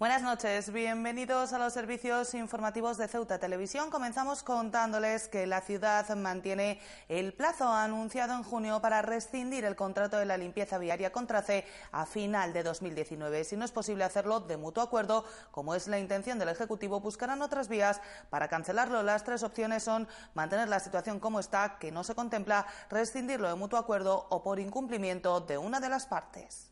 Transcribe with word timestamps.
Buenas 0.00 0.22
noches, 0.22 0.72
bienvenidos 0.72 1.52
a 1.52 1.58
los 1.58 1.74
servicios 1.74 2.32
informativos 2.32 2.96
de 2.96 3.06
Ceuta 3.06 3.38
Televisión. 3.38 3.90
Comenzamos 3.90 4.42
contándoles 4.42 5.28
que 5.28 5.46
la 5.46 5.60
ciudad 5.60 6.08
mantiene 6.16 6.80
el 7.10 7.34
plazo 7.34 7.68
anunciado 7.68 8.32
en 8.32 8.42
junio 8.42 8.80
para 8.80 9.02
rescindir 9.02 9.66
el 9.66 9.76
contrato 9.76 10.16
de 10.16 10.24
la 10.24 10.38
limpieza 10.38 10.78
viaria 10.78 11.12
con 11.12 11.26
Trace 11.26 11.66
a 11.92 12.06
final 12.06 12.54
de 12.54 12.62
2019. 12.62 13.44
Si 13.44 13.58
no 13.58 13.66
es 13.66 13.72
posible 13.72 14.04
hacerlo 14.04 14.40
de 14.40 14.56
mutuo 14.56 14.82
acuerdo, 14.82 15.26
como 15.50 15.74
es 15.74 15.86
la 15.86 15.98
intención 15.98 16.38
del 16.38 16.48
Ejecutivo, 16.48 17.00
buscarán 17.00 17.42
otras 17.42 17.68
vías 17.68 18.00
para 18.30 18.48
cancelarlo. 18.48 19.02
Las 19.02 19.24
tres 19.24 19.42
opciones 19.42 19.82
son 19.82 20.08
mantener 20.32 20.70
la 20.70 20.80
situación 20.80 21.20
como 21.20 21.40
está, 21.40 21.76
que 21.78 21.92
no 21.92 22.04
se 22.04 22.14
contempla, 22.14 22.64
rescindirlo 22.88 23.48
de 23.48 23.54
mutuo 23.54 23.78
acuerdo 23.78 24.28
o 24.30 24.42
por 24.42 24.60
incumplimiento 24.60 25.42
de 25.42 25.58
una 25.58 25.78
de 25.78 25.90
las 25.90 26.06
partes. 26.06 26.70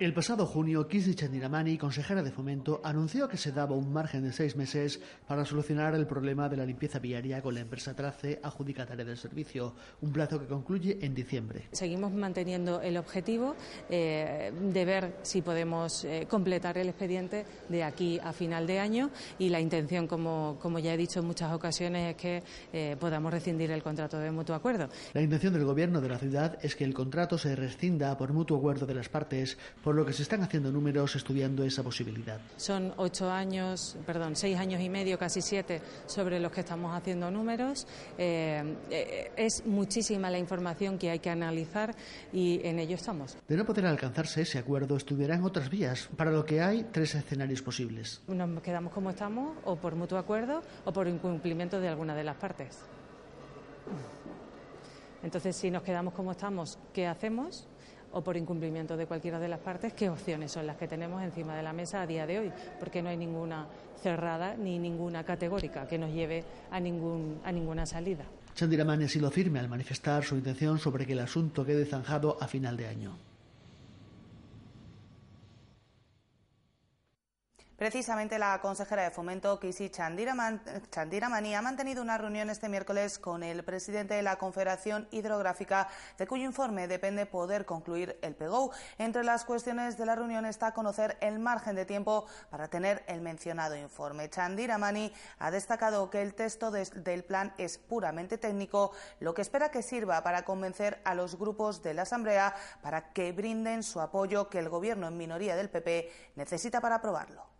El 0.00 0.14
pasado 0.14 0.46
junio, 0.46 0.88
Kisi 0.88 1.14
Chandiramani, 1.14 1.78
consejera 1.78 2.24
de 2.24 2.32
Fomento, 2.32 2.80
anunció 2.82 3.28
que 3.28 3.36
se 3.36 3.52
daba 3.52 3.76
un 3.76 3.92
margen 3.92 4.24
de 4.24 4.32
seis 4.32 4.56
meses 4.56 5.00
para 5.28 5.44
solucionar 5.44 5.94
el 5.94 6.06
problema 6.06 6.48
de 6.48 6.56
la 6.56 6.66
limpieza 6.66 6.98
viaria 6.98 7.40
con 7.40 7.54
la 7.54 7.60
empresa 7.60 7.94
Trace, 7.94 8.40
adjudicataria 8.42 9.04
del 9.04 9.16
servicio, 9.16 9.74
un 10.00 10.12
plazo 10.12 10.40
que 10.40 10.46
concluye 10.46 10.98
en 11.02 11.14
diciembre. 11.14 11.68
Seguimos 11.70 12.10
manteniendo 12.12 12.80
el 12.80 12.96
objetivo 12.96 13.54
eh, 13.88 14.50
de 14.72 14.84
ver 14.84 15.18
si 15.22 15.40
podemos 15.40 16.04
eh, 16.04 16.26
completar 16.28 16.78
el 16.78 16.88
expediente 16.88 17.44
de 17.68 17.84
aquí 17.84 18.18
a 18.18 18.32
final 18.32 18.66
de 18.66 18.80
año 18.80 19.10
y 19.38 19.50
la 19.50 19.60
intención, 19.60 20.08
como, 20.08 20.58
como 20.60 20.80
ya 20.80 20.94
he 20.94 20.96
dicho 20.96 21.20
en 21.20 21.26
muchas 21.26 21.52
ocasiones, 21.52 22.10
es 22.10 22.16
que 22.20 22.42
eh, 22.72 22.96
podamos 22.98 23.32
rescindir 23.32 23.70
el 23.70 23.84
contrato 23.84 24.18
de 24.18 24.32
mutuo 24.32 24.56
acuerdo. 24.56 24.88
La 25.12 25.22
intención 25.22 25.52
del 25.52 25.64
Gobierno 25.64 26.00
de 26.00 26.08
la 26.08 26.18
ciudad 26.18 26.58
es 26.60 26.74
que 26.74 26.82
el 26.82 26.94
contrato 26.94 27.38
se 27.38 27.54
rescinda 27.54 28.16
por 28.18 28.32
mutuo 28.32 28.58
acuerdo 28.58 28.84
de 28.84 28.94
las 28.94 29.08
partes 29.08 29.58
por 29.82 29.94
lo 29.94 30.04
que 30.06 30.12
se 30.12 30.22
están 30.22 30.42
haciendo 30.42 30.70
números 30.70 31.16
estudiando 31.16 31.64
esa 31.64 31.82
posibilidad. 31.82 32.40
Son 32.56 32.92
ocho 32.96 33.30
años, 33.30 33.96
perdón, 34.06 34.36
seis 34.36 34.56
años 34.58 34.80
y 34.80 34.88
medio, 34.88 35.18
casi 35.18 35.42
siete, 35.42 35.80
sobre 36.06 36.38
los 36.40 36.52
que 36.52 36.60
estamos 36.60 36.94
haciendo 36.96 37.30
números. 37.30 37.86
Eh, 38.16 38.76
eh, 38.90 39.32
es 39.36 39.66
muchísima 39.66 40.30
la 40.30 40.38
información 40.38 40.98
que 40.98 41.10
hay 41.10 41.18
que 41.18 41.30
analizar 41.30 41.94
y 42.32 42.60
en 42.64 42.78
ello 42.78 42.94
estamos. 42.94 43.36
De 43.48 43.56
no 43.56 43.64
poder 43.64 43.86
alcanzarse 43.86 44.42
ese 44.42 44.58
acuerdo, 44.58 44.96
estudiarán 44.96 45.42
otras 45.44 45.68
vías, 45.68 46.08
para 46.16 46.30
lo 46.30 46.44
que 46.44 46.60
hay 46.60 46.84
tres 46.92 47.14
escenarios 47.14 47.62
posibles. 47.62 48.22
Nos 48.28 48.62
quedamos 48.62 48.92
como 48.92 49.10
estamos, 49.10 49.56
o 49.64 49.76
por 49.76 49.94
mutuo 49.94 50.18
acuerdo, 50.18 50.62
o 50.84 50.92
por 50.92 51.08
incumplimiento 51.08 51.80
de 51.80 51.88
alguna 51.88 52.14
de 52.14 52.24
las 52.24 52.36
partes. 52.36 52.78
Entonces, 55.22 55.56
si 55.56 55.70
nos 55.70 55.82
quedamos 55.82 56.14
como 56.14 56.32
estamos, 56.32 56.78
¿qué 56.92 57.06
hacemos? 57.06 57.68
O 58.12 58.22
por 58.22 58.36
incumplimiento 58.36 58.96
de 58.96 59.06
cualquiera 59.06 59.38
de 59.38 59.48
las 59.48 59.60
partes, 59.60 59.92
qué 59.92 60.08
opciones 60.08 60.52
son 60.52 60.66
las 60.66 60.76
que 60.76 60.88
tenemos 60.88 61.22
encima 61.22 61.56
de 61.56 61.62
la 61.62 61.72
mesa 61.72 62.02
a 62.02 62.06
día 62.06 62.26
de 62.26 62.38
hoy, 62.38 62.52
porque 62.78 63.02
no 63.02 63.08
hay 63.08 63.16
ninguna 63.16 63.66
cerrada 64.02 64.54
ni 64.56 64.78
ninguna 64.78 65.24
categórica 65.24 65.86
que 65.86 65.98
nos 65.98 66.12
lleve 66.12 66.44
a, 66.70 66.80
ningún, 66.80 67.40
a 67.44 67.52
ninguna 67.52 67.86
salida. 67.86 68.24
Chandiramani 68.54 69.04
así 69.04 69.18
lo 69.18 69.30
firme 69.30 69.60
al 69.60 69.68
manifestar 69.68 70.24
su 70.24 70.36
intención 70.36 70.78
sobre 70.78 71.06
que 71.06 71.12
el 71.12 71.20
asunto 71.20 71.64
quede 71.64 71.86
zanjado 71.86 72.36
a 72.40 72.46
final 72.46 72.76
de 72.76 72.86
año. 72.86 73.31
Precisamente 77.82 78.38
la 78.38 78.60
consejera 78.60 79.02
de 79.02 79.10
Fomento, 79.10 79.58
Kisi 79.58 79.90
Chandiramani, 79.90 81.54
ha 81.56 81.62
mantenido 81.62 82.00
una 82.00 82.16
reunión 82.16 82.48
este 82.48 82.68
miércoles 82.68 83.18
con 83.18 83.42
el 83.42 83.64
presidente 83.64 84.14
de 84.14 84.22
la 84.22 84.36
Confederación 84.38 85.08
Hidrográfica, 85.10 85.88
de 86.16 86.28
cuyo 86.28 86.44
informe 86.44 86.86
depende 86.86 87.26
poder 87.26 87.66
concluir 87.66 88.16
el 88.22 88.36
PGO. 88.36 88.70
Entre 88.98 89.24
las 89.24 89.44
cuestiones 89.44 89.98
de 89.98 90.06
la 90.06 90.14
reunión 90.14 90.46
está 90.46 90.70
conocer 90.70 91.16
el 91.20 91.40
margen 91.40 91.74
de 91.74 91.84
tiempo 91.84 92.26
para 92.50 92.68
tener 92.68 93.02
el 93.08 93.20
mencionado 93.20 93.74
informe. 93.74 94.30
Chandiramani 94.30 95.12
ha 95.40 95.50
destacado 95.50 96.08
que 96.08 96.22
el 96.22 96.34
texto 96.34 96.70
del 96.70 97.24
plan 97.24 97.52
es 97.58 97.78
puramente 97.78 98.38
técnico, 98.38 98.92
lo 99.18 99.34
que 99.34 99.42
espera 99.42 99.72
que 99.72 99.82
sirva 99.82 100.22
para 100.22 100.44
convencer 100.44 101.02
a 101.04 101.16
los 101.16 101.36
grupos 101.36 101.82
de 101.82 101.94
la 101.94 102.02
Asamblea 102.02 102.54
para 102.80 103.12
que 103.12 103.32
brinden 103.32 103.82
su 103.82 104.00
apoyo 104.00 104.48
que 104.48 104.60
el 104.60 104.68
Gobierno 104.68 105.08
en 105.08 105.16
minoría 105.16 105.56
del 105.56 105.68
PP 105.68 106.12
necesita 106.36 106.80
para 106.80 106.94
aprobarlo 106.94 107.50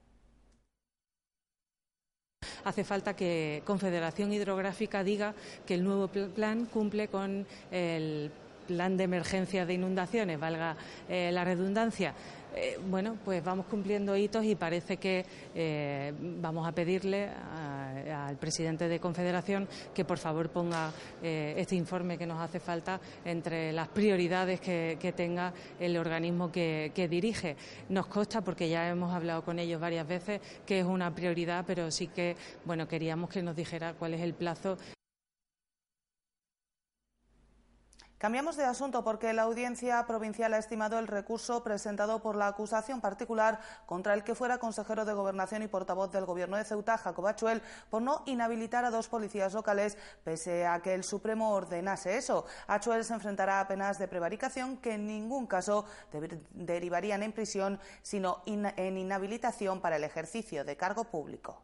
hace 2.64 2.84
falta 2.84 3.14
que 3.14 3.62
Confederación 3.64 4.32
Hidrográfica 4.32 5.04
diga 5.04 5.34
que 5.66 5.74
el 5.74 5.84
nuevo 5.84 6.08
plan 6.08 6.66
cumple 6.66 7.08
con 7.08 7.46
el 7.70 8.30
plan 8.66 8.96
de 8.96 9.04
emergencia 9.04 9.66
de 9.66 9.74
inundaciones, 9.74 10.38
valga 10.38 10.76
eh, 11.08 11.30
la 11.32 11.44
redundancia. 11.44 12.14
Eh, 12.54 12.78
bueno, 12.86 13.16
pues 13.24 13.42
vamos 13.42 13.66
cumpliendo 13.66 14.16
hitos 14.16 14.44
y 14.44 14.54
parece 14.54 14.98
que 14.98 15.24
eh, 15.54 16.12
vamos 16.18 16.66
a 16.66 16.72
pedirle 16.72 17.28
al 17.28 18.36
presidente 18.36 18.88
de 18.88 19.00
Confederación 19.00 19.68
que 19.94 20.04
por 20.04 20.18
favor 20.18 20.50
ponga 20.50 20.92
este 21.22 21.76
informe 21.76 22.18
que 22.18 22.26
nos 22.26 22.40
hace 22.40 22.60
falta 22.60 23.00
entre 23.24 23.72
las 23.72 23.88
prioridades 23.88 24.60
que, 24.60 25.14
tenga 25.16 25.52
el 25.78 25.96
organismo 25.96 26.50
que, 26.50 26.92
que, 26.94 27.08
dirige. 27.08 27.56
Nos 27.88 28.06
consta, 28.06 28.40
porque 28.40 28.68
ya 28.68 28.88
hemos 28.88 29.12
hablado 29.12 29.42
con 29.44 29.58
ellos 29.58 29.80
varias 29.80 30.06
veces, 30.06 30.40
que 30.66 30.80
es 30.80 30.84
una 30.84 31.14
prioridad, 31.14 31.64
pero 31.66 31.90
sí 31.90 32.08
que, 32.08 32.36
bueno, 32.64 32.88
queríamos 32.88 33.30
que 33.30 33.42
nos 33.42 33.56
dijera 33.56 33.94
cuál 33.94 34.14
es 34.14 34.20
el 34.20 34.34
plazo. 34.34 34.76
Cambiamos 38.22 38.56
de 38.56 38.64
asunto 38.64 39.02
porque 39.02 39.32
la 39.32 39.42
Audiencia 39.42 40.06
Provincial 40.06 40.54
ha 40.54 40.58
estimado 40.58 40.96
el 41.00 41.08
recurso 41.08 41.64
presentado 41.64 42.22
por 42.22 42.36
la 42.36 42.46
acusación 42.46 43.00
particular 43.00 43.58
contra 43.84 44.14
el 44.14 44.22
que 44.22 44.36
fuera 44.36 44.58
consejero 44.58 45.04
de 45.04 45.12
Gobernación 45.12 45.64
y 45.64 45.66
portavoz 45.66 46.12
del 46.12 46.24
Gobierno 46.24 46.56
de 46.56 46.62
Ceuta, 46.62 46.96
Jacob 46.98 47.26
Achuel, 47.26 47.62
por 47.90 48.00
no 48.00 48.22
inhabilitar 48.26 48.84
a 48.84 48.92
dos 48.92 49.08
policías 49.08 49.54
locales, 49.54 49.98
pese 50.22 50.68
a 50.68 50.80
que 50.82 50.94
el 50.94 51.02
Supremo 51.02 51.50
ordenase 51.50 52.16
eso. 52.16 52.46
Achuel 52.68 53.04
se 53.04 53.14
enfrentará 53.14 53.58
a 53.58 53.66
penas 53.66 53.98
de 53.98 54.06
prevaricación 54.06 54.76
que 54.76 54.94
en 54.94 55.08
ningún 55.08 55.48
caso 55.48 55.84
derivarían 56.52 57.24
en 57.24 57.32
prisión, 57.32 57.80
sino 58.02 58.44
en 58.46 58.98
inhabilitación 58.98 59.80
para 59.80 59.96
el 59.96 60.04
ejercicio 60.04 60.64
de 60.64 60.76
cargo 60.76 61.02
público. 61.02 61.60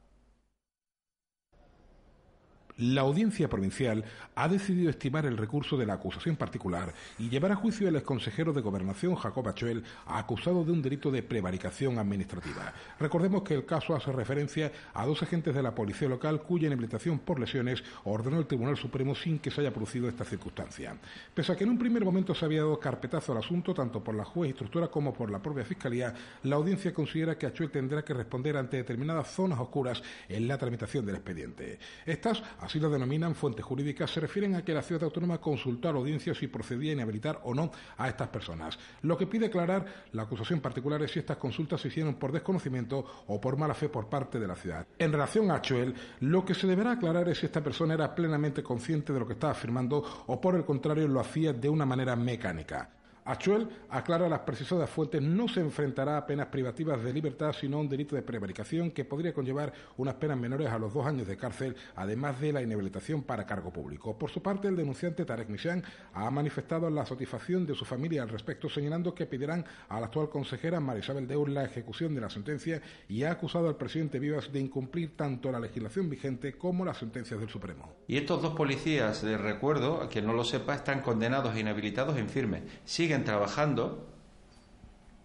La 2.79 3.01
audiencia 3.01 3.49
provincial 3.49 4.05
ha 4.37 4.47
decidido 4.47 4.89
estimar 4.89 5.27
el 5.27 5.37
recurso 5.37 5.77
de 5.77 5.85
la 5.85 5.95
acusación 5.95 6.37
particular 6.37 6.95
y 7.19 7.29
llevar 7.29 7.51
a 7.51 7.57
juicio 7.57 7.89
al 7.89 7.97
exconsejero 7.97 8.53
de 8.53 8.61
Gobernación, 8.61 9.17
Jacob 9.17 9.49
Achuel, 9.49 9.83
acusado 10.07 10.63
de 10.63 10.71
un 10.71 10.81
delito 10.81 11.11
de 11.11 11.25
prevaricación 11.25 11.99
administrativa. 11.99 12.73
Recordemos 13.01 13.43
que 13.43 13.55
el 13.55 13.67
caso 13.67 13.97
hace 13.97 14.13
referencia 14.13 14.71
a 14.95 15.05
dos 15.07 15.21
agentes 15.25 15.57
de 15.57 15.63
la 15.65 15.75
policía 15.75 16.09
local 16.09 16.41
cuya 16.43 16.69
inhabilitación 16.69 17.19
por 17.19 17.41
lesiones 17.41 17.83
ordenó 18.05 18.39
el 18.39 18.47
Tribunal 18.47 18.77
Supremo 18.77 19.17
sin 19.17 19.41
que 19.41 19.51
se 19.51 19.61
haya 19.61 19.73
producido 19.73 20.09
esta 20.09 20.25
circunstancia. 20.25 20.97
Pese 21.35 21.51
a 21.51 21.57
que 21.57 21.65
en 21.65 21.71
un 21.71 21.79
primer 21.81 22.05
momento 22.05 22.33
se 22.33 22.45
había 22.45 22.61
dado 22.61 22.79
carpetazo 22.79 23.33
al 23.33 23.39
asunto, 23.39 23.75
tanto 23.75 24.05
por 24.05 24.15
la 24.15 24.25
juez 24.25 24.51
instructora 24.51 24.87
como 24.87 25.13
por 25.13 25.33
la 25.33 25.43
propia 25.43 25.65
Fiscalía, 25.65 26.15
la 26.45 26.55
audiencia 26.55 26.95
considera 26.95 27.37
que 27.37 27.47
Achuel 27.47 27.73
tendrá 27.73 28.05
que 28.05 28.15
responder 28.15 28.57
ante 28.57 28.77
determinadas 28.77 29.33
zonas 29.33 29.59
oscuras 29.59 30.01
en 30.29 30.47
la 30.47 30.57
tramitación 30.59 31.05
del 31.05 31.17
expediente. 31.17 31.81
Estas 32.07 32.41
así 32.69 32.79
lo 32.79 32.91
denominan 32.91 33.35
fuentes 33.35 33.65
jurídicas, 33.65 34.11
se 34.11 34.21
refieren 34.21 34.55
a 34.55 34.63
que 34.63 34.75
la 34.75 34.83
ciudad 34.83 35.05
autónoma 35.05 35.39
consultó 35.39 35.89
a 35.89 35.93
la 35.93 36.01
audiencia 36.01 36.35
si 36.35 36.49
procedía 36.49 36.91
a 36.91 36.95
inhabilitar 36.97 37.41
o 37.45 37.55
no 37.55 37.71
a 37.97 38.09
estas 38.09 38.29
personas. 38.29 38.79
Lo 39.03 39.17
que 39.17 39.27
pide 39.27 39.47
aclarar 39.47 39.87
la 40.13 40.25
acusación 40.25 40.61
particular 40.61 41.03
es 41.03 41.13
si 41.13 41.19
estas 41.19 41.39
consultas 41.39 41.81
se 41.81 41.89
hicieron 41.89 42.17
por 42.17 42.31
desconocimiento 42.31 43.25
o 43.27 43.41
por 43.41 43.57
mala 43.57 43.73
fe 43.73 43.89
por 43.89 44.11
parte 44.11 44.39
de 44.39 44.47
la 44.47 44.55
ciudad. 44.55 44.87
En 44.99 45.13
relación 45.13 45.51
a 45.51 45.57
Achuel, 45.57 45.95
lo 46.21 46.45
que 46.45 46.55
se 46.55 46.67
deberá 46.67 46.93
aclarar 46.93 47.27
es 47.31 47.39
si 47.39 47.47
esta 47.47 47.63
persona 47.63 47.95
era 47.95 48.15
plenamente 48.15 48.63
consciente 48.63 49.15
de 49.15 49.21
lo 49.21 49.27
que 49.27 49.33
estaba 49.33 49.53
afirmando 49.53 50.05
o 50.27 50.39
por 50.39 50.55
el 50.55 50.67
contrario 50.67 51.09
lo 51.09 51.21
hacía 51.21 51.55
de 51.55 51.71
una 51.71 51.87
manera 51.87 52.17
mecánica. 52.17 52.98
Achuel 53.29 53.69
aclara 53.91 54.27
las 54.27 54.41
precisadas 54.41 54.89
fuentes, 54.89 55.21
no 55.21 55.49
se 55.49 55.61
enfrentará 55.61 56.17
a 56.17 56.27
penas 56.27 56.47
privativas 56.47 57.05
de 57.05 57.13
libertad, 57.13 57.53
sino 57.53 57.77
a 57.77 57.81
un 57.81 57.89
delito 57.89 58.17
de 58.17 58.23
prevaricación 58.23 58.91
que 58.91 59.05
podría 59.05 59.35
conllevar 59.35 59.71
unas 59.99 60.15
penas 60.15 60.39
menores 60.39 60.71
a 60.71 60.79
los 60.79 60.95
dos 60.95 61.07
años 61.07 61.27
de 61.27 61.37
cárcel, 61.37 61.77
además 61.95 62.41
de 62.41 62.55
la 62.55 62.63
inhabilitación 62.63 63.23
para 63.23 63.45
cargo 63.45 63.71
público. 63.71 64.17
Por 64.17 64.31
su 64.31 64.41
parte, 64.41 64.69
el 64.69 64.77
denunciante 64.77 65.27
Tarek 65.27 65.51
Mishan 65.51 65.85
ha 66.15 66.31
manifestado 66.31 66.89
la 66.89 67.05
satisfacción 67.05 67.67
de 67.67 67.75
su 67.75 67.85
familia 67.85 68.23
al 68.23 68.31
respecto, 68.31 68.71
señalando 68.71 69.15
que 69.15 69.27
pedirán 69.27 69.63
a 69.91 70.01
la 70.01 70.07
actual 70.07 70.31
consejera 70.31 70.81
Marisabel 70.81 71.27
Deur 71.27 71.51
la 71.51 71.65
ejecución 71.65 72.15
de 72.15 72.23
la 72.23 72.31
sentencia 72.31 72.81
y 73.11 73.25
ha 73.25 73.33
acusado 73.33 73.69
al 73.69 73.77
presidente 73.77 74.19
Vivas 74.19 74.51
de 74.51 74.61
incumplir 74.61 75.19
tanto 75.19 75.53
la 75.53 75.61
legislación 75.61 76.09
vigente 76.09 76.57
como 76.57 76.83
las 76.83 76.97
sentencias 76.97 77.39
del 77.39 77.51
Supremo. 77.51 77.93
Y 78.07 78.17
estos 78.17 78.41
dos 78.41 78.55
policías, 78.55 79.21
de 79.21 79.37
recuerdo, 79.37 80.01
a 80.01 80.21
no 80.23 80.33
lo 80.33 80.45
sepa, 80.45 80.75
están 80.75 81.03
condenados 81.03 81.55
e 81.55 81.61
inhabilitados 81.61 82.17
en 82.17 82.31
firme. 82.31 82.63
Siguen 82.87 83.18
trabajando 83.25 84.07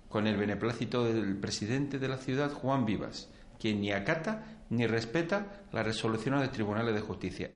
con 0.09 0.27
el 0.27 0.37
beneplácito 0.37 1.05
del 1.05 1.37
presidente 1.37 1.97
de 1.99 2.07
la 2.07 2.17
ciudad, 2.17 2.51
Juan 2.51 2.85
Vivas, 2.85 3.29
quien 3.59 3.81
ni 3.81 3.91
acata 3.91 4.43
ni 4.69 4.85
respeta 4.87 5.63
las 5.71 5.85
resoluciones 5.85 6.41
de 6.41 6.49
tribunales 6.49 6.93
de 6.93 7.01
justicia. 7.01 7.51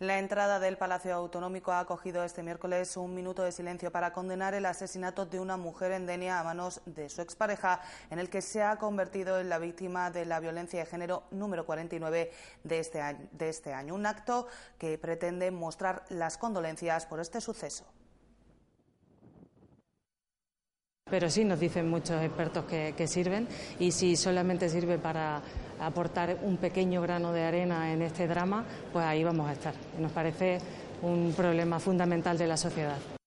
La 0.00 0.18
entrada 0.18 0.58
del 0.60 0.78
Palacio 0.78 1.14
Autonómico 1.14 1.72
ha 1.72 1.80
acogido 1.80 2.24
este 2.24 2.42
miércoles 2.42 2.96
un 2.96 3.14
minuto 3.14 3.42
de 3.42 3.52
silencio 3.52 3.92
para 3.92 4.14
condenar 4.14 4.54
el 4.54 4.64
asesinato 4.64 5.26
de 5.26 5.38
una 5.38 5.58
mujer 5.58 5.92
en 5.92 6.06
Denia 6.06 6.40
a 6.40 6.42
manos 6.42 6.80
de 6.86 7.10
su 7.10 7.20
expareja, 7.20 7.82
en 8.08 8.18
el 8.18 8.30
que 8.30 8.40
se 8.40 8.62
ha 8.62 8.76
convertido 8.76 9.38
en 9.38 9.50
la 9.50 9.58
víctima 9.58 10.10
de 10.10 10.24
la 10.24 10.40
violencia 10.40 10.80
de 10.80 10.86
género 10.86 11.24
número 11.30 11.66
49 11.66 12.32
de 12.64 12.78
este 12.78 13.02
año. 13.02 13.28
De 13.32 13.50
este 13.50 13.74
año. 13.74 13.94
Un 13.94 14.06
acto 14.06 14.46
que 14.78 14.96
pretende 14.96 15.50
mostrar 15.50 16.06
las 16.08 16.38
condolencias 16.38 17.04
por 17.04 17.20
este 17.20 17.42
suceso. 17.42 17.84
Pero 21.10 21.28
sí 21.28 21.44
nos 21.44 21.60
dicen 21.60 21.88
muchos 21.88 22.22
expertos 22.22 22.64
que, 22.64 23.06
sirven 23.06 23.48
y 23.78 23.90
si 23.90 24.16
solamente 24.16 24.68
sirve 24.68 24.98
para 24.98 25.42
aportar 25.80 26.38
un 26.42 26.56
pequeño 26.58 27.02
grano 27.02 27.32
de 27.32 27.42
arena 27.44 27.92
en 27.92 28.02
este 28.02 28.28
drama, 28.28 28.64
pues 28.92 29.04
ahí 29.04 29.24
vamos 29.24 29.48
a 29.48 29.52
estar. 29.52 29.74
Nos 29.98 30.12
parece 30.12 30.58
un 31.02 31.32
problema 31.36 31.80
fundamental 31.80 32.38
de 32.38 32.46
la 32.46 32.56
sociedad. 32.56 33.19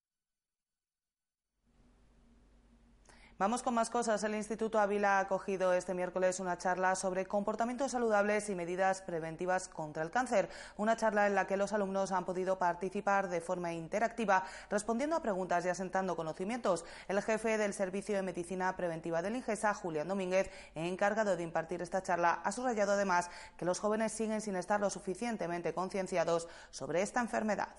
Vamos 3.44 3.62
con 3.62 3.74
más 3.74 3.90
cosas. 3.90 4.24
El 4.24 4.36
Instituto 4.36 4.80
Ávila 4.80 5.18
ha 5.18 5.20
acogido 5.20 5.74
este 5.74 5.94
miércoles 5.94 6.40
una 6.40 6.58
charla 6.58 6.96
sobre 6.96 7.26
comportamientos 7.26 7.92
saludables 7.92 8.48
y 8.48 8.56
medidas 8.56 9.02
preventivas 9.02 9.68
contra 9.68 10.02
el 10.02 10.12
cáncer. 10.12 10.48
Una 10.78 10.96
charla 10.96 11.28
en 11.28 11.36
la 11.36 11.46
que 11.46 11.58
los 11.58 11.74
alumnos 11.74 12.14
han 12.14 12.24
podido 12.24 12.58
participar 12.58 13.28
de 13.28 13.42
forma 13.42 13.74
interactiva, 13.74 14.46
respondiendo 14.70 15.18
a 15.18 15.22
preguntas 15.22 15.66
y 15.66 15.68
asentando 15.68 16.16
conocimientos. 16.16 16.86
El 17.10 17.22
jefe 17.22 17.58
del 17.58 17.74
Servicio 17.74 18.16
de 18.16 18.22
Medicina 18.22 18.78
Preventiva 18.78 19.22
del 19.22 19.36
INGESA, 19.36 19.74
Julián 19.74 20.08
Domínguez, 20.08 20.50
encargado 20.74 21.36
de 21.36 21.44
impartir 21.44 21.82
esta 21.82 22.02
charla, 22.02 22.40
ha 22.46 22.52
subrayado 22.54 22.94
además 22.94 23.30
que 23.58 23.66
los 23.66 23.82
jóvenes 23.82 24.14
siguen 24.14 24.40
sin 24.40 24.56
estar 24.56 24.80
lo 24.80 24.90
suficientemente 24.90 25.74
concienciados 25.74 26.48
sobre 26.72 27.02
esta 27.02 27.20
enfermedad. 27.20 27.76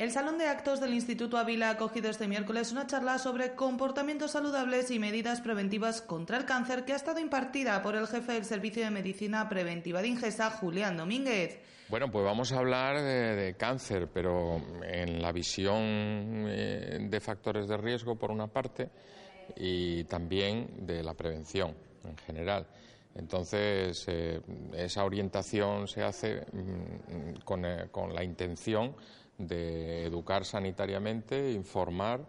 El 0.00 0.12
Salón 0.12 0.38
de 0.38 0.46
Actos 0.46 0.80
del 0.80 0.94
Instituto 0.94 1.36
Ávila 1.36 1.68
ha 1.68 1.72
acogido 1.72 2.08
este 2.08 2.26
miércoles 2.26 2.72
una 2.72 2.86
charla 2.86 3.18
sobre 3.18 3.54
comportamientos 3.54 4.30
saludables 4.30 4.90
y 4.90 4.98
medidas 4.98 5.42
preventivas 5.42 6.00
contra 6.00 6.38
el 6.38 6.46
cáncer 6.46 6.86
que 6.86 6.94
ha 6.94 6.96
estado 6.96 7.20
impartida 7.20 7.82
por 7.82 7.94
el 7.96 8.06
jefe 8.06 8.32
del 8.32 8.46
Servicio 8.46 8.82
de 8.82 8.90
Medicina 8.90 9.46
Preventiva 9.46 10.00
de 10.00 10.08
Ingesa, 10.08 10.52
Julián 10.52 10.96
Domínguez. 10.96 11.60
Bueno, 11.90 12.10
pues 12.10 12.24
vamos 12.24 12.50
a 12.50 12.60
hablar 12.60 12.96
de, 12.96 13.54
cáncer, 13.58 14.08
pero 14.10 14.62
en 14.82 15.20
la 15.20 15.32
visión 15.32 15.76
eh, 16.48 16.96
de 16.98 17.20
factores 17.20 17.68
de 17.68 17.76
riesgo, 17.76 18.16
por 18.16 18.30
una 18.30 18.46
parte, 18.46 18.88
y 19.54 20.04
también 20.04 20.86
de 20.86 21.02
la 21.02 21.12
prevención 21.12 21.74
en 22.04 22.16
general. 22.16 22.66
Entonces, 23.14 24.02
eh, 24.08 24.40
esa 24.74 25.04
orientación 25.04 25.86
se 25.88 26.02
hace 26.02 26.46
mm, 26.52 27.54
eh, 27.66 27.88
con 27.90 28.14
la 28.14 28.24
intención 28.24 28.94
de 29.46 30.04
educar 30.04 30.44
sanitariamente, 30.44 31.52
informar, 31.52 32.20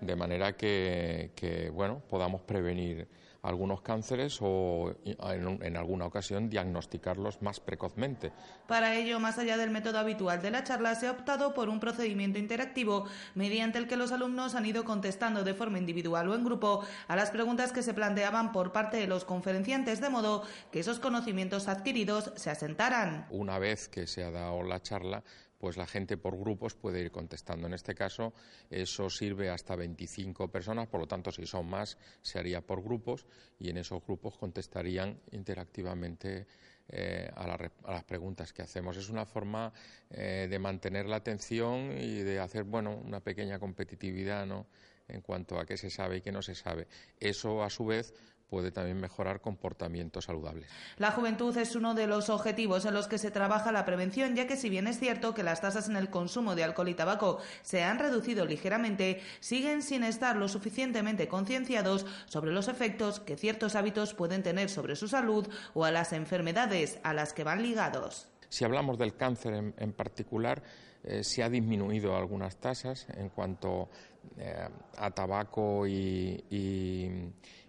de 0.00 0.16
manera 0.16 0.56
que, 0.56 1.32
que 1.34 1.70
bueno, 1.70 2.02
podamos 2.08 2.42
prevenir 2.42 3.08
algunos 3.42 3.80
cánceres 3.82 4.38
o 4.40 4.94
en, 5.04 5.62
en, 5.62 5.76
alguna 5.76 6.06
ocasión 6.06 6.50
diagnosticarlos 6.50 7.40
más 7.40 7.60
precozmente. 7.60 8.32
Para 8.66 8.96
ello, 8.96 9.20
más 9.20 9.38
allá 9.38 9.56
del 9.56 9.70
método 9.70 9.98
habitual 9.98 10.42
de 10.42 10.50
la 10.50 10.64
charla, 10.64 10.94
se 10.94 11.06
ha 11.06 11.12
optado 11.12 11.54
por 11.54 11.68
un 11.68 11.80
procedimiento 11.80 12.38
interactivo 12.38 13.06
mediante 13.34 13.78
el 13.78 13.86
que 13.86 13.96
los 13.96 14.12
alumnos 14.12 14.54
han 14.54 14.66
ido 14.66 14.84
contestando 14.84 15.44
de 15.44 15.54
forma 15.54 15.78
individual 15.78 16.28
o 16.28 16.34
en 16.34 16.44
grupo 16.44 16.84
a 17.06 17.16
las 17.16 17.30
preguntas 17.30 17.72
que 17.72 17.82
se 17.82 17.94
planteaban 17.94 18.52
por 18.52 18.72
parte 18.72 18.96
de 18.96 19.06
los 19.06 19.24
conferenciantes, 19.24 20.00
de 20.00 20.10
modo 20.10 20.42
que 20.72 20.80
esos 20.80 20.98
conocimientos 20.98 21.68
adquiridos 21.68 22.32
se 22.36 22.50
asentaran. 22.50 23.26
Una 23.30 23.58
vez 23.58 23.88
que 23.88 24.06
se 24.06 24.24
ha 24.24 24.30
dado 24.30 24.62
la 24.62 24.82
charla, 24.82 25.22
pues 25.58 25.76
la 25.76 25.86
gente 25.86 26.16
por 26.16 26.38
grupos 26.38 26.74
puede 26.74 27.00
ir 27.00 27.10
contestando. 27.10 27.66
En 27.66 27.74
este 27.74 27.94
caso, 27.94 28.32
eso 28.70 29.10
sirve 29.10 29.50
hasta 29.50 29.76
25 29.76 30.48
personas, 30.48 30.86
por 30.88 31.00
lo 31.00 31.06
tanto, 31.06 31.30
si 31.32 31.46
son 31.46 31.68
más, 31.68 31.98
se 32.22 32.38
haría 32.38 32.60
por 32.60 32.82
grupos 32.82 33.26
y 33.58 33.70
en 33.70 33.78
esos 33.78 34.04
grupos 34.04 34.38
contestarían 34.38 35.20
interactivamente 35.32 36.46
eh, 36.90 37.30
a, 37.34 37.44
a, 37.44 37.92
las 37.92 38.04
preguntas 38.04 38.52
que 38.52 38.62
hacemos. 38.62 38.96
Es 38.96 39.10
una 39.10 39.26
forma 39.26 39.72
eh, 40.10 40.46
de 40.48 40.58
mantener 40.58 41.06
la 41.06 41.16
atención 41.16 41.92
y 41.98 42.22
de 42.22 42.38
hacer, 42.40 42.64
bueno, 42.64 42.96
una 42.96 43.20
pequeña 43.20 43.58
competitividad, 43.58 44.46
¿no? 44.46 44.66
En 45.08 45.22
cuanto 45.22 45.58
a 45.58 45.64
qué 45.64 45.76
se 45.76 45.90
sabe 45.90 46.18
y 46.18 46.20
qué 46.20 46.32
no 46.32 46.42
se 46.42 46.54
sabe. 46.54 46.86
Eso, 47.18 47.62
a 47.62 47.70
su 47.70 47.86
vez, 47.86 48.14
puede 48.48 48.70
también 48.70 48.98
mejorar 48.98 49.40
comportamientos 49.40 50.24
saludables. 50.24 50.68
La 50.96 51.12
juventud 51.12 51.56
es 51.56 51.76
uno 51.76 51.94
de 51.94 52.06
los 52.06 52.30
objetivos 52.30 52.84
en 52.84 52.94
los 52.94 53.06
que 53.06 53.18
se 53.18 53.30
trabaja 53.30 53.72
la 53.72 53.84
prevención, 53.84 54.34
ya 54.34 54.46
que 54.46 54.56
si 54.56 54.68
bien 54.68 54.86
es 54.86 54.98
cierto 54.98 55.34
que 55.34 55.42
las 55.42 55.60
tasas 55.60 55.88
en 55.88 55.96
el 55.96 56.10
consumo 56.10 56.54
de 56.54 56.64
alcohol 56.64 56.88
y 56.88 56.94
tabaco 56.94 57.38
se 57.62 57.82
han 57.82 57.98
reducido 57.98 58.46
ligeramente, 58.46 59.20
siguen 59.40 59.82
sin 59.82 60.02
estar 60.02 60.36
lo 60.36 60.48
suficientemente 60.48 61.28
concienciados 61.28 62.06
sobre 62.26 62.52
los 62.52 62.68
efectos 62.68 63.20
que 63.20 63.36
ciertos 63.36 63.74
hábitos 63.74 64.14
pueden 64.14 64.42
tener 64.42 64.70
sobre 64.70 64.96
su 64.96 65.08
salud 65.08 65.46
o 65.74 65.84
a 65.84 65.90
las 65.90 66.12
enfermedades 66.12 66.98
a 67.02 67.12
las 67.12 67.32
que 67.32 67.44
van 67.44 67.62
ligados. 67.62 68.28
Si 68.48 68.64
hablamos 68.64 68.98
del 68.98 69.14
cáncer 69.14 69.52
en, 69.52 69.74
en 69.76 69.92
particular, 69.92 70.62
eh, 71.04 71.22
se 71.22 71.42
ha 71.42 71.48
disminuido 71.48 72.16
algunas 72.16 72.56
tasas 72.56 73.06
en 73.14 73.28
cuanto 73.28 73.88
eh, 74.36 74.68
a 74.96 75.10
tabaco 75.10 75.86
y, 75.86 76.44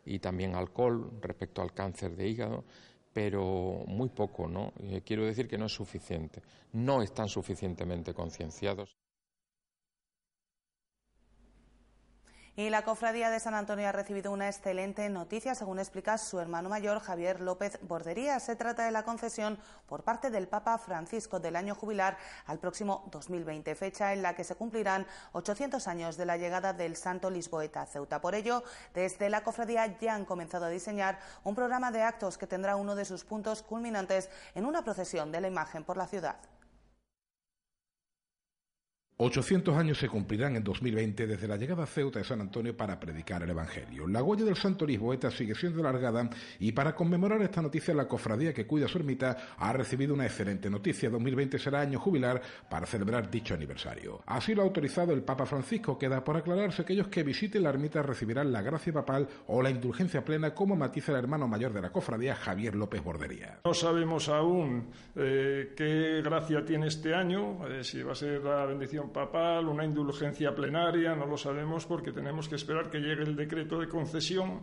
y, 0.05 0.19
también 0.19 0.55
alcohol 0.55 1.11
respecto 1.21 1.61
al 1.61 1.73
cáncer 1.73 2.15
de 2.15 2.27
hígado, 2.27 2.63
pero 3.13 3.83
muy 3.87 4.09
poco, 4.09 4.47
¿no? 4.47 4.73
Eh, 4.79 5.01
quiero 5.05 5.25
decir 5.25 5.47
que 5.47 5.57
no 5.57 5.65
es 5.65 5.73
suficiente. 5.73 6.41
No 6.73 7.01
están 7.01 7.27
suficientemente 7.27 8.13
concienciados. 8.13 8.97
Y 12.59 12.69
la 12.69 12.83
cofradía 12.83 13.29
de 13.29 13.39
San 13.39 13.53
Antonio 13.53 13.87
ha 13.87 13.93
recibido 13.93 14.33
una 14.33 14.49
excelente 14.49 15.07
noticia, 15.07 15.55
según 15.55 15.79
explica 15.79 16.17
su 16.17 16.41
hermano 16.41 16.67
mayor 16.67 16.99
Javier 16.99 17.39
López 17.39 17.79
Bordería. 17.83 18.37
Se 18.41 18.57
trata 18.57 18.83
de 18.83 18.91
la 18.91 19.03
concesión 19.03 19.57
por 19.87 20.03
parte 20.03 20.29
del 20.29 20.49
Papa 20.49 20.77
Francisco 20.77 21.39
del 21.39 21.55
año 21.55 21.73
jubilar 21.73 22.17
al 22.47 22.59
próximo 22.59 23.07
2020, 23.11 23.75
fecha 23.75 24.11
en 24.11 24.21
la 24.21 24.35
que 24.35 24.43
se 24.43 24.55
cumplirán 24.55 25.07
800 25.31 25.87
años 25.87 26.17
de 26.17 26.25
la 26.25 26.35
llegada 26.35 26.73
del 26.73 26.97
Santo 26.97 27.29
Lisboeta 27.29 27.83
a 27.83 27.85
Ceuta. 27.85 28.19
Por 28.19 28.35
ello, 28.35 28.61
desde 28.93 29.29
la 29.29 29.41
cofradía 29.41 29.97
ya 29.97 30.15
han 30.15 30.25
comenzado 30.25 30.65
a 30.65 30.69
diseñar 30.69 31.17
un 31.45 31.55
programa 31.55 31.93
de 31.93 32.01
actos 32.01 32.37
que 32.37 32.45
tendrá 32.45 32.75
uno 32.75 32.93
de 32.93 33.05
sus 33.05 33.23
puntos 33.23 33.63
culminantes 33.63 34.29
en 34.53 34.65
una 34.65 34.83
procesión 34.83 35.31
de 35.31 35.39
la 35.39 35.47
imagen 35.47 35.85
por 35.85 35.95
la 35.95 36.07
ciudad. 36.07 36.35
800 39.21 39.75
años 39.75 39.97
se 39.97 40.07
cumplirán 40.07 40.55
en 40.55 40.63
2020 40.63 41.27
desde 41.27 41.45
la 41.45 41.57
llegada 41.57 41.83
a 41.83 41.87
Ceuta 41.87 42.19
de 42.19 42.25
San 42.25 42.39
Antonio 42.39 42.77
para 42.77 42.97
predicar 42.97 43.43
el 43.43 43.49
Evangelio. 43.49 44.07
La 44.07 44.23
huella 44.23 44.45
del 44.45 44.55
Santo 44.55 44.85
Lisboeta 44.85 45.29
sigue 45.29 45.55
siendo 45.55 45.81
alargada 45.81 46.29
y 46.57 46.71
para 46.71 46.95
conmemorar 46.95 47.41
esta 47.41 47.61
noticia 47.61 47.93
la 47.93 48.07
cofradía 48.07 48.53
que 48.53 48.65
cuida 48.65 48.87
su 48.87 48.97
ermita 48.97 49.55
ha 49.57 49.73
recibido 49.73 50.13
una 50.13 50.25
excelente 50.25 50.69
noticia. 50.69 51.09
2020 51.09 51.59
será 51.59 51.81
año 51.81 51.99
jubilar 51.99 52.41
para 52.69 52.85
celebrar 52.85 53.29
dicho 53.29 53.53
aniversario. 53.53 54.21
Así 54.25 54.55
lo 54.55 54.61
ha 54.61 54.65
autorizado 54.65 55.11
el 55.11 55.21
Papa 55.21 55.45
Francisco. 55.45 55.99
Queda 55.99 56.23
por 56.23 56.37
aclararse 56.37 56.83
aquellos 56.83 57.09
que 57.09 57.23
visiten 57.23 57.63
la 57.63 57.71
ermita 57.71 58.01
recibirán 58.01 58.53
la 58.53 58.61
gracia 58.61 58.93
papal 58.93 59.27
o 59.47 59.61
la 59.61 59.69
indulgencia 59.69 60.23
plena 60.23 60.53
como 60.53 60.77
matiza 60.77 61.11
el 61.11 61.17
hermano 61.17 61.45
mayor 61.45 61.73
de 61.73 61.81
la 61.81 61.91
cofradía, 61.91 62.35
Javier 62.35 62.73
López 62.73 63.03
Bordería. 63.03 63.59
No 63.65 63.73
sabemos 63.73 64.29
aún 64.29 64.91
eh, 65.17 65.73
qué 65.75 66.21
gracia 66.23 66.63
tiene 66.63 66.87
este 66.87 67.13
año, 67.13 67.67
eh, 67.67 67.83
si 67.83 68.01
va 68.01 68.13
a 68.13 68.15
ser 68.15 68.41
la 68.45 68.65
bendición 68.65 69.08
papal, 69.11 69.67
una 69.67 69.85
indulgencia 69.85 70.53
plenaria, 70.55 71.15
no 71.15 71.25
lo 71.25 71.37
sabemos 71.37 71.85
porque 71.85 72.11
tenemos 72.11 72.47
que 72.47 72.55
esperar 72.55 72.89
que 72.89 72.99
llegue 72.99 73.23
el 73.23 73.35
decreto 73.35 73.79
de 73.79 73.87
concesión 73.87 74.61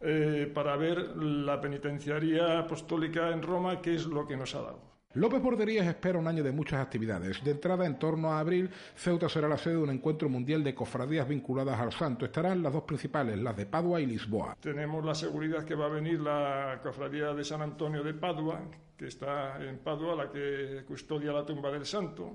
eh, 0.00 0.50
para 0.54 0.76
ver 0.76 1.16
la 1.16 1.60
penitenciaría 1.60 2.60
apostólica 2.60 3.30
en 3.30 3.42
Roma, 3.42 3.80
qué 3.80 3.94
es 3.94 4.06
lo 4.06 4.26
que 4.26 4.36
nos 4.36 4.54
ha 4.54 4.62
dado. 4.62 4.88
López 5.14 5.42
Borderías 5.42 5.86
espera 5.86 6.18
un 6.18 6.28
año 6.28 6.44
de 6.44 6.52
muchas 6.52 6.80
actividades. 6.80 7.42
De 7.42 7.50
entrada, 7.50 7.86
en 7.86 7.98
torno 7.98 8.30
a 8.32 8.40
abril, 8.40 8.70
Ceuta 8.94 9.28
será 9.28 9.48
la 9.48 9.56
sede 9.56 9.74
de 9.74 9.82
un 9.82 9.90
encuentro 9.90 10.28
mundial 10.28 10.62
de 10.62 10.74
cofradías 10.74 11.26
vinculadas 11.26 11.80
al 11.80 11.92
santo. 11.92 12.26
Estarán 12.26 12.62
las 12.62 12.72
dos 12.72 12.82
principales, 12.82 13.38
las 13.38 13.56
de 13.56 13.66
Padua 13.66 14.00
y 14.00 14.06
Lisboa. 14.06 14.56
Tenemos 14.60 15.04
la 15.04 15.14
seguridad 15.14 15.64
que 15.64 15.74
va 15.74 15.86
a 15.86 15.88
venir 15.88 16.20
la 16.20 16.78
cofradía 16.82 17.32
de 17.32 17.42
San 17.42 17.62
Antonio 17.62 18.04
de 18.04 18.14
Padua, 18.14 18.60
que 18.96 19.06
está 19.06 19.56
en 19.64 19.78
Padua, 19.78 20.14
la 20.14 20.30
que 20.30 20.84
custodia 20.86 21.32
la 21.32 21.44
tumba 21.44 21.72
del 21.72 21.86
santo 21.86 22.34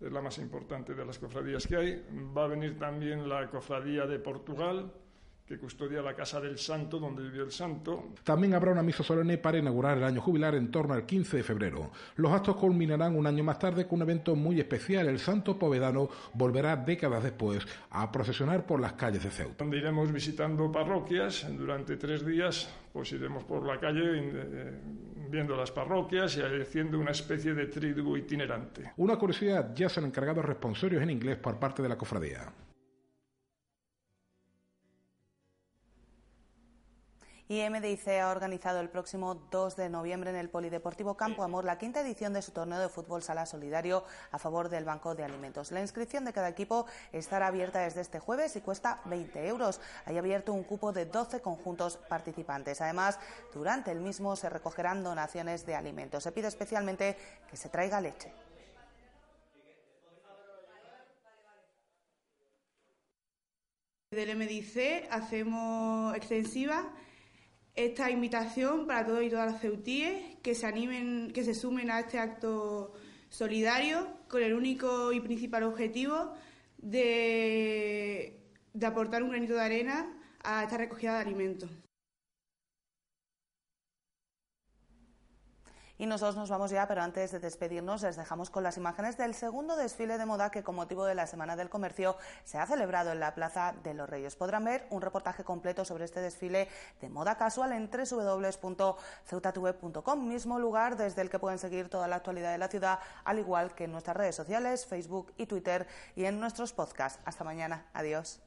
es 0.00 0.12
la 0.12 0.20
más 0.20 0.38
importante 0.38 0.94
de 0.94 1.04
las 1.04 1.18
cofradías 1.18 1.66
que 1.66 1.76
hay. 1.76 2.06
Va 2.36 2.44
a 2.44 2.48
venir 2.48 2.78
también 2.78 3.28
la 3.28 3.48
cofradía 3.48 4.06
de 4.06 4.18
Portugal, 4.18 4.92
que 5.46 5.58
custodia 5.58 6.02
la 6.02 6.14
Casa 6.14 6.40
del 6.40 6.58
Santo, 6.58 6.98
donde 6.98 7.22
vivió 7.22 7.44
el 7.44 7.52
santo. 7.52 8.08
También 8.24 8.54
habrá 8.54 8.72
una 8.72 8.82
misa 8.82 9.04
solemne 9.04 9.38
para 9.38 9.58
inaugurar 9.58 9.96
el 9.96 10.04
año 10.04 10.20
jubilar 10.20 10.56
en 10.56 10.70
torno 10.70 10.92
al 10.92 11.06
15 11.06 11.36
de 11.36 11.42
febrero. 11.44 11.92
Los 12.16 12.32
actos 12.32 12.56
culminarán 12.56 13.16
un 13.16 13.26
año 13.26 13.44
más 13.44 13.58
tarde 13.58 13.86
con 13.86 13.98
un 13.98 14.02
evento 14.02 14.34
muy 14.34 14.58
especial. 14.58 15.06
El 15.06 15.20
santo 15.20 15.56
povedano 15.56 16.08
volverá 16.34 16.76
décadas 16.76 17.22
después 17.22 17.64
a 17.90 18.10
procesionar 18.10 18.66
por 18.66 18.80
las 18.80 18.94
calles 18.94 19.22
de 19.22 19.30
Ceuta. 19.30 19.54
Donde 19.58 19.78
iremos 19.78 20.12
visitando 20.12 20.70
parroquias 20.70 21.46
durante 21.56 21.96
tres 21.96 22.26
días, 22.26 22.68
pues 22.92 23.12
iremos 23.12 23.44
por 23.44 23.64
la 23.64 23.78
calle 23.78 24.02
eh, 24.02 24.80
viendo 25.30 25.56
las 25.56 25.70
parroquias 25.70 26.36
y 26.36 26.40
haciendo 26.40 26.98
una 26.98 27.10
especie 27.10 27.54
de 27.54 27.66
triduo 27.66 28.16
itinerante. 28.16 28.92
Una 28.96 29.16
curiosidad, 29.16 29.74
ya 29.74 29.88
se 29.88 30.00
han 30.00 30.06
encargado 30.06 30.42
responsorios 30.42 31.02
en 31.02 31.10
inglés 31.10 31.36
por 31.36 31.58
parte 31.58 31.82
de 31.82 31.88
la 31.88 31.98
cofradía. 31.98 32.52
Y 37.48 37.62
MDIC 37.62 38.08
ha 38.20 38.30
organizado 38.32 38.80
el 38.80 38.88
próximo 38.88 39.36
2 39.52 39.76
de 39.76 39.88
noviembre 39.88 40.30
en 40.30 40.36
el 40.36 40.48
Polideportivo 40.48 41.16
Campo 41.16 41.44
Amor 41.44 41.64
la 41.64 41.78
quinta 41.78 42.00
edición 42.00 42.32
de 42.32 42.42
su 42.42 42.50
torneo 42.50 42.80
de 42.80 42.88
fútbol 42.88 43.22
sala 43.22 43.46
solidario 43.46 44.02
a 44.32 44.38
favor 44.40 44.68
del 44.68 44.84
Banco 44.84 45.14
de 45.14 45.22
Alimentos. 45.22 45.70
La 45.70 45.80
inscripción 45.80 46.24
de 46.24 46.32
cada 46.32 46.48
equipo 46.48 46.86
estará 47.12 47.46
abierta 47.46 47.78
desde 47.78 48.00
este 48.00 48.18
jueves 48.18 48.56
y 48.56 48.62
cuesta 48.62 49.00
20 49.04 49.46
euros. 49.46 49.80
Hay 50.06 50.18
abierto 50.18 50.52
un 50.52 50.64
cupo 50.64 50.92
de 50.92 51.06
12 51.06 51.40
conjuntos 51.40 51.98
participantes. 52.08 52.80
Además, 52.80 53.20
durante 53.54 53.92
el 53.92 54.00
mismo 54.00 54.34
se 54.34 54.48
recogerán 54.48 55.04
donaciones 55.04 55.64
de 55.66 55.76
alimentos. 55.76 56.24
Se 56.24 56.32
pide 56.32 56.48
especialmente 56.48 57.16
que 57.48 57.56
se 57.56 57.68
traiga 57.68 58.00
leche. 58.00 58.32
Del 64.10 64.36
MDIC 64.36 65.06
hacemos 65.12 66.16
extensiva 66.16 66.92
esta 67.76 68.10
invitación 68.10 68.86
para 68.86 69.06
todos 69.06 69.22
y 69.22 69.30
todas 69.30 69.52
las 69.52 69.60
ceutíes 69.60 70.36
que 70.42 70.54
se 70.54 70.66
animen, 70.66 71.30
que 71.32 71.44
se 71.44 71.54
sumen 71.54 71.90
a 71.90 72.00
este 72.00 72.18
acto 72.18 72.94
solidario 73.28 74.08
con 74.28 74.42
el 74.42 74.54
único 74.54 75.12
y 75.12 75.20
principal 75.20 75.62
objetivo 75.64 76.32
de, 76.78 78.40
de 78.72 78.86
aportar 78.86 79.22
un 79.22 79.30
granito 79.30 79.54
de 79.54 79.60
arena 79.60 80.16
a 80.42 80.64
esta 80.64 80.78
recogida 80.78 81.14
de 81.14 81.20
alimentos. 81.20 81.70
Y 85.98 86.06
nosotros 86.06 86.36
nos 86.36 86.50
vamos 86.50 86.70
ya, 86.70 86.86
pero 86.86 87.02
antes 87.02 87.32
de 87.32 87.38
despedirnos 87.38 88.02
les 88.02 88.16
dejamos 88.16 88.50
con 88.50 88.62
las 88.62 88.76
imágenes 88.76 89.16
del 89.16 89.34
segundo 89.34 89.76
desfile 89.76 90.18
de 90.18 90.26
moda 90.26 90.50
que 90.50 90.62
con 90.62 90.74
motivo 90.74 91.06
de 91.06 91.14
la 91.14 91.26
Semana 91.26 91.56
del 91.56 91.70
Comercio 91.70 92.18
se 92.44 92.58
ha 92.58 92.66
celebrado 92.66 93.12
en 93.12 93.20
la 93.20 93.34
Plaza 93.34 93.74
de 93.82 93.94
los 93.94 94.06
Reyes. 94.08 94.36
Podrán 94.36 94.64
ver 94.64 94.86
un 94.90 95.00
reportaje 95.00 95.44
completo 95.44 95.84
sobre 95.84 96.04
este 96.04 96.20
desfile 96.20 96.68
de 97.00 97.08
moda 97.08 97.38
casual 97.38 97.72
en 97.72 97.90
www.ceutatv.com, 97.90 100.28
mismo 100.28 100.58
lugar 100.58 100.96
desde 100.96 101.22
el 101.22 101.30
que 101.30 101.38
pueden 101.38 101.58
seguir 101.58 101.88
toda 101.88 102.08
la 102.08 102.16
actualidad 102.16 102.52
de 102.52 102.58
la 102.58 102.68
ciudad, 102.68 102.98
al 103.24 103.38
igual 103.38 103.74
que 103.74 103.84
en 103.84 103.92
nuestras 103.92 104.16
redes 104.16 104.34
sociales, 104.34 104.84
Facebook 104.86 105.32
y 105.36 105.46
Twitter 105.46 105.86
y 106.14 106.26
en 106.26 106.40
nuestros 106.40 106.72
podcasts. 106.72 107.20
Hasta 107.24 107.44
mañana. 107.44 107.86
Adiós. 107.94 108.45